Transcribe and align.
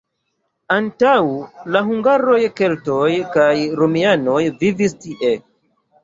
Antaŭ 0.75 1.09
la 1.75 1.81
hungaroj 1.89 2.37
keltoj 2.59 3.09
kaj 3.35 3.49
romianoj 3.81 4.39
vivis 4.63 4.97
tie. 5.05 5.31